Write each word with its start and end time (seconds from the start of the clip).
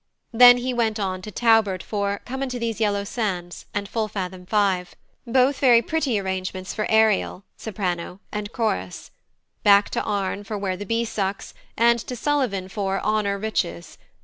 Then 0.33 0.57
he 0.57 0.73
went 0.73 0.99
on 0.99 1.21
to 1.21 1.29
Taubert 1.31 1.83
for 1.83 2.21
"Come 2.25 2.41
unto 2.41 2.57
these 2.57 2.79
yellow 2.79 3.03
sands" 3.03 3.67
and 3.71 3.87
"Full 3.87 4.07
fathom 4.07 4.47
five," 4.47 4.95
both 5.27 5.59
very 5.59 5.83
pretty 5.83 6.17
arrangements 6.17 6.73
for 6.73 6.89
Ariel 6.89 7.43
(soprano) 7.55 8.19
and 8.31 8.51
chorus; 8.51 9.11
back 9.63 9.91
to 9.91 10.01
Arne 10.01 10.43
for 10.43 10.57
"Where 10.57 10.75
the 10.75 10.87
bee 10.87 11.05
sucks," 11.05 11.53
and 11.77 11.99
to 11.99 12.15
Sullivan 12.15 12.67
for 12.67 12.99
"Honour, 13.01 13.37
riches." 13.37 13.99